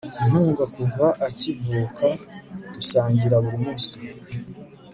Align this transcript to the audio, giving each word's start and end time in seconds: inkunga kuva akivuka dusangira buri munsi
inkunga 0.23 0.65
kuva 0.75 1.07
akivuka 1.27 2.07
dusangira 2.73 3.35
buri 3.43 3.57
munsi 3.65 3.95